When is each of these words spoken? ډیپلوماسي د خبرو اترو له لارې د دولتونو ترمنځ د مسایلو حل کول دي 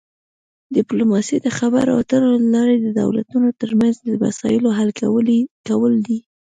ډیپلوماسي 0.75 1.37
د 1.41 1.47
خبرو 1.57 1.91
اترو 2.01 2.31
له 2.39 2.47
لارې 2.53 2.75
د 2.79 2.87
دولتونو 3.01 3.47
ترمنځ 3.61 3.95
د 3.99 4.09
مسایلو 4.23 4.69
حل 4.77 4.89
کول 5.69 5.95
دي 6.07 6.19